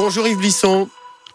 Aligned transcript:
Bonjour 0.00 0.28
Yves 0.28 0.38
Blisson. 0.38 0.88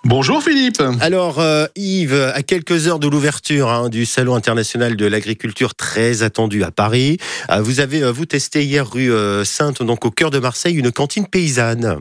Bonjour 0.06 0.42
Philippe. 0.42 0.82
Alors 1.02 1.42
euh, 1.42 1.66
Yves, 1.76 2.32
à 2.34 2.42
quelques 2.44 2.88
heures 2.88 2.98
de 2.98 3.10
l'ouverture 3.10 3.68
hein, 3.68 3.90
du 3.90 4.06
Salon 4.06 4.36
international 4.36 4.96
de 4.96 5.06
l'agriculture 5.06 5.76
très 5.76 6.24
attendu 6.24 6.64
à 6.64 6.72
Paris, 6.72 7.18
euh, 7.50 7.62
vous 7.62 7.82
avez 7.82 8.04
euh, 8.04 8.14
vous 8.14 8.26
testé 8.26 8.64
hier 8.64 8.90
rue 8.90 9.12
Sainte, 9.44 9.84
donc 9.84 10.06
au 10.06 10.12
cœur 10.12 10.32
de 10.32 10.40
Marseille, 10.40 10.76
une 10.76 10.94
cantine 10.94 11.28
paysanne. 11.28 12.00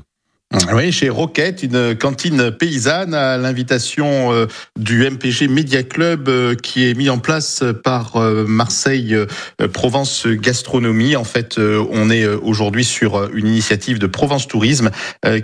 Oui, 0.74 0.92
chez 0.92 1.08
Roquette, 1.08 1.62
une 1.62 1.96
cantine 1.96 2.50
paysanne 2.50 3.14
à 3.14 3.38
l'invitation 3.38 4.34
euh, 4.34 4.46
du 4.78 5.08
MPG 5.08 5.48
Media 5.48 5.82
Club 5.82 6.28
euh, 6.28 6.54
qui 6.54 6.86
est 6.86 6.94
mis 6.94 7.08
en 7.08 7.18
place 7.18 7.64
par 7.82 8.16
euh, 8.16 8.44
Marseille 8.46 9.16
Provence 9.72 10.26
Gastronomie. 10.26 11.16
En 11.16 11.24
fait, 11.24 11.58
on 11.58 12.10
est 12.10 12.26
aujourd'hui 12.26 12.84
sur 12.84 13.30
une 13.34 13.46
initiative 13.46 13.98
de 13.98 14.06
Provence 14.06 14.46
Tourisme 14.46 14.90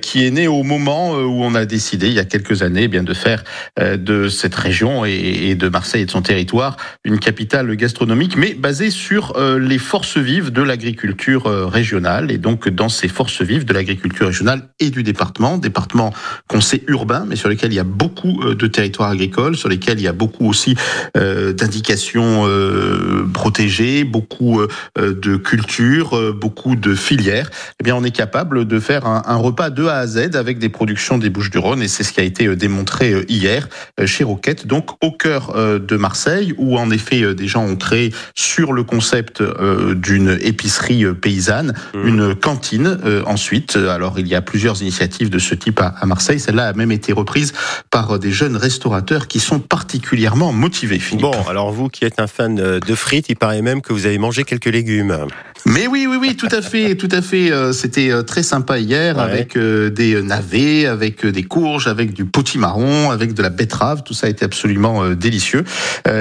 qui 0.02 0.26
est 0.26 0.30
née 0.30 0.48
au 0.48 0.62
moment 0.62 1.12
où 1.12 1.42
on 1.42 1.54
a 1.54 1.64
décidé, 1.64 2.08
il 2.08 2.14
y 2.14 2.18
a 2.18 2.24
quelques 2.24 2.62
années, 2.62 2.84
eh 2.84 2.88
bien 2.88 3.02
de 3.02 3.14
faire 3.14 3.44
de 3.80 4.28
cette 4.28 4.54
région 4.54 5.04
et 5.04 5.54
de 5.54 5.68
Marseille 5.68 6.02
et 6.02 6.06
de 6.06 6.10
son 6.10 6.22
territoire 6.22 6.76
une 7.04 7.18
capitale 7.18 7.74
gastronomique, 7.76 8.36
mais 8.36 8.54
basée 8.54 8.90
sur 8.90 9.38
les 9.38 9.78
forces 9.78 10.18
vives 10.18 10.50
de 10.50 10.62
l'agriculture 10.62 11.44
régionale. 11.70 12.30
Et 12.30 12.38
donc, 12.38 12.68
dans 12.68 12.88
ces 12.88 13.08
forces 13.08 13.42
vives 13.42 13.64
de 13.64 13.72
l'agriculture 13.72 14.26
régionale 14.26 14.68
et 14.80 14.90
du 14.90 14.97
du 14.98 15.04
département, 15.04 15.58
département 15.58 16.12
qu'on 16.48 16.60
sait 16.60 16.82
urbain, 16.88 17.24
mais 17.26 17.36
sur 17.36 17.48
lequel 17.48 17.72
il 17.72 17.76
y 17.76 17.80
a 17.80 17.84
beaucoup 17.84 18.42
euh, 18.42 18.54
de 18.54 18.66
territoires 18.66 19.10
agricoles, 19.10 19.56
sur 19.56 19.68
lesquels 19.68 19.98
il 19.98 20.02
y 20.02 20.08
a 20.08 20.12
beaucoup 20.12 20.48
aussi 20.48 20.74
euh, 21.16 21.52
d'indications 21.52 22.44
euh, 22.46 23.26
protégées, 23.32 24.04
beaucoup 24.04 24.60
de 24.96 25.36
cultures, 25.36 26.34
beaucoup 26.34 26.74
de 26.74 26.94
filières. 26.94 27.50
Eh 27.80 27.84
bien, 27.84 27.94
on 27.94 28.02
est 28.02 28.10
capable 28.10 28.66
de 28.66 28.80
faire 28.80 29.06
un, 29.06 29.36
repas 29.36 29.70
de 29.70 29.84
A 29.86 29.98
à 29.98 30.06
Z 30.06 30.34
avec 30.34 30.58
des 30.58 30.68
productions 30.68 31.18
des 31.18 31.30
Bouches-du-Rhône, 31.30 31.82
et 31.82 31.88
c'est 31.88 32.02
ce 32.02 32.12
qui 32.12 32.20
a 32.20 32.24
été 32.24 32.56
démontré 32.56 33.24
hier 33.28 33.68
chez 34.04 34.24
Roquette, 34.24 34.66
donc 34.66 34.90
au 35.02 35.12
cœur 35.12 35.54
de 35.78 35.96
Marseille, 35.96 36.54
où 36.58 36.78
en 36.78 36.90
effet 36.90 37.34
des 37.34 37.46
gens 37.46 37.64
ont 37.64 37.76
créé 37.76 38.12
sur 38.34 38.72
le 38.72 38.82
concept 38.82 39.42
d'une 39.94 40.38
épicerie 40.40 41.04
paysanne, 41.14 41.74
mmh. 41.94 42.08
une 42.08 42.34
cantine 42.34 42.98
ensuite. 43.26 43.76
Alors 43.76 44.18
il 44.18 44.26
y 44.26 44.34
a 44.34 44.42
plusieurs 44.42 44.82
initiative 44.88 45.28
de 45.28 45.38
ce 45.38 45.54
type 45.54 45.80
à, 45.80 46.06
Marseille. 46.06 46.40
Celle-là 46.40 46.68
a 46.68 46.72
même 46.72 46.92
été 46.92 47.12
reprise 47.12 47.52
par 47.90 48.18
des 48.18 48.32
jeunes 48.32 48.56
restaurateurs 48.56 49.28
qui 49.28 49.38
sont 49.38 49.60
particulièrement 49.60 50.52
motivés. 50.52 51.00
Bon, 51.20 51.32
alors 51.48 51.72
vous 51.72 51.88
qui 51.88 52.06
êtes 52.06 52.18
un 52.20 52.26
fan 52.26 52.56
de 52.56 52.94
frites, 52.94 53.28
il 53.28 53.36
paraît 53.36 53.62
même 53.62 53.82
que 53.82 53.92
vous 53.92 54.06
avez 54.06 54.18
mangé 54.18 54.44
quelques 54.44 54.66
légumes. 54.66 55.26
Mais 55.66 55.86
oui, 55.86 56.06
oui, 56.08 56.16
oui, 56.20 56.36
tout 56.36 56.48
à 56.50 56.62
fait, 56.62 56.94
tout 56.94 57.08
à 57.10 57.20
fait. 57.20 57.50
Euh, 57.50 57.72
c'était 57.72 58.10
euh, 58.10 58.22
très 58.22 58.42
sympa 58.42 58.78
hier 58.78 59.18
avec 59.18 59.56
euh, 59.56 59.90
des 59.90 60.22
navets, 60.22 60.86
avec 60.86 61.26
des 61.26 61.42
courges, 61.42 61.88
avec 61.88 62.12
du 62.12 62.24
potimarron, 62.24 63.10
avec 63.10 63.34
de 63.34 63.42
la 63.42 63.50
betterave. 63.50 64.02
Tout 64.04 64.14
ça 64.14 64.28
a 64.28 64.30
été 64.30 64.44
absolument 64.44 65.10
délicieux. 65.10 65.64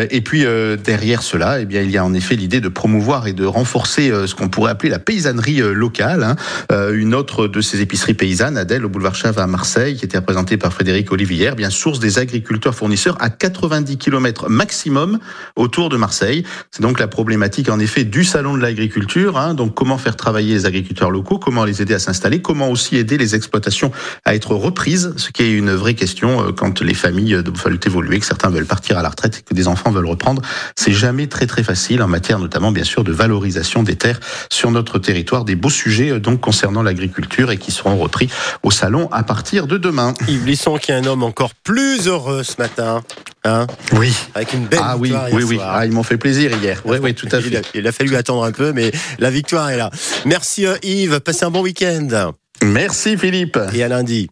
Et 0.09 0.21
puis 0.21 0.45
derrière 0.83 1.21
cela, 1.21 1.61
eh 1.61 1.65
bien, 1.65 1.81
il 1.81 1.91
y 1.91 1.97
a 1.97 2.05
en 2.05 2.13
effet 2.13 2.35
l'idée 2.35 2.61
de 2.61 2.67
promouvoir 2.67 3.27
et 3.27 3.33
de 3.33 3.45
renforcer 3.45 4.11
ce 4.25 4.35
qu'on 4.35 4.49
pourrait 4.49 4.71
appeler 4.71 4.89
la 4.89 4.99
paysannerie 4.99 5.59
locale. 5.73 6.23
Hein. 6.23 6.91
Une 6.91 7.13
autre 7.13 7.47
de 7.47 7.61
ces 7.61 7.81
épiceries 7.81 8.13
paysannes, 8.13 8.56
Adèle, 8.57 8.85
au 8.85 8.89
boulevard 8.89 9.15
Chave 9.15 9.39
à 9.39 9.47
Marseille, 9.47 9.95
qui 9.95 10.05
était 10.05 10.17
représentée 10.17 10.57
par 10.57 10.73
Frédéric 10.73 11.11
Olivière, 11.11 11.55
bien 11.55 11.69
source 11.69 11.99
des 11.99 12.19
agriculteurs 12.19 12.75
fournisseurs 12.75 13.17
à 13.19 13.29
90 13.29 13.97
km 13.97 14.49
maximum 14.49 15.19
autour 15.55 15.89
de 15.89 15.97
Marseille. 15.97 16.43
C'est 16.71 16.81
donc 16.81 16.99
la 16.99 17.07
problématique 17.07 17.69
en 17.69 17.79
effet 17.79 18.03
du 18.03 18.23
salon 18.23 18.55
de 18.57 18.61
l'agriculture 18.61 18.97
Hein. 19.35 19.53
donc 19.53 19.73
comment 19.73 19.97
faire 19.97 20.15
travailler 20.15 20.53
les 20.53 20.65
agriculteurs 20.65 21.11
locaux, 21.11 21.39
comment 21.39 21.65
les 21.65 21.81
aider 21.81 21.93
à 21.93 21.99
s'installer, 21.99 22.41
comment 22.41 22.69
aussi 22.69 22.97
aider 22.97 23.17
les 23.17 23.35
exploitations 23.35 23.91
à 24.25 24.35
être 24.35 24.53
reprises, 24.53 25.13
ce 25.17 25.31
qui 25.31 25.43
est 25.43 25.51
une 25.51 25.71
vraie 25.71 25.93
question 25.93 26.47
euh, 26.47 26.51
quand 26.51 26.81
les 26.81 26.93
familles 26.93 27.35
veulent 27.35 27.79
évoluer, 27.85 28.19
que 28.19 28.25
certains 28.25 28.49
veulent 28.49 28.65
partir 28.65 28.97
à 28.97 29.01
la 29.01 29.09
retraite 29.09 29.39
et 29.39 29.41
que 29.41 29.53
des 29.53 29.67
enfants 29.67 29.91
veulent 29.91 30.05
reprendre. 30.07 30.41
C'est 30.75 30.91
jamais 30.91 31.27
très 31.27 31.47
très 31.47 31.63
facile 31.63 32.01
en 32.01 32.07
matière 32.07 32.39
notamment 32.39 32.71
bien 32.71 32.83
sûr 32.83 33.03
de 33.03 33.11
valorisation 33.11 33.83
des 33.83 33.95
terres 33.95 34.19
sur 34.51 34.71
notre 34.71 34.99
territoire, 34.99 35.45
des 35.45 35.55
beaux 35.55 35.69
sujets 35.69 36.11
euh, 36.11 36.19
donc 36.19 36.41
concernant 36.41 36.83
l'agriculture 36.83 37.51
et 37.51 37.57
qui 37.57 37.71
seront 37.71 37.97
repris 37.97 38.29
au 38.63 38.71
salon 38.71 39.09
à 39.11 39.23
partir 39.23 39.67
de 39.67 39.77
demain. 39.77 40.13
Yves 40.27 40.45
Lisson 40.45 40.77
qui 40.77 40.91
est 40.91 40.95
un 40.95 41.05
homme 41.05 41.23
encore 41.23 41.53
plus 41.63 42.07
heureux 42.07 42.43
ce 42.43 42.55
matin. 42.59 43.03
Hein 43.43 43.67
oui. 43.93 44.13
Avec 44.35 44.53
une 44.53 44.65
belle 44.65 44.79
ah, 44.83 44.97
oui, 44.97 45.13
oui, 45.31 45.43
oui. 45.43 45.59
Ah, 45.61 45.85
ils 45.85 45.91
m'ont 45.91 46.03
fait 46.03 46.17
plaisir 46.17 46.51
hier. 46.61 46.81
Oui, 46.85 46.97
oui, 47.01 47.13
tout 47.13 47.27
à 47.31 47.39
fait. 47.39 47.61
Il 47.73 47.87
a, 47.87 47.91
fallu 47.91 48.15
attendre 48.15 48.43
un 48.43 48.51
peu, 48.51 48.73
mais 48.73 48.91
la 49.19 49.29
victoire 49.29 49.69
est 49.69 49.77
là. 49.77 49.89
Merci 50.25 50.65
euh, 50.65 50.75
Yves. 50.83 51.19
Passez 51.21 51.45
un 51.45 51.51
bon 51.51 51.61
week-end. 51.61 52.33
Merci 52.63 53.17
Philippe. 53.17 53.59
Et 53.73 53.83
à 53.83 53.87
lundi. 53.87 54.29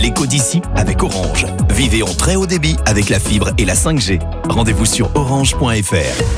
L'écho 0.00 0.26
d'ici 0.26 0.60
avec 0.76 1.02
Orange. 1.02 1.46
Vivez 1.70 2.02
en 2.02 2.14
très 2.14 2.36
haut 2.36 2.46
débit 2.46 2.76
avec 2.86 3.08
la 3.08 3.18
fibre 3.18 3.50
et 3.58 3.64
la 3.64 3.74
5G. 3.74 4.20
Rendez-vous 4.48 4.86
sur 4.86 5.14
orange.fr. 5.16 6.24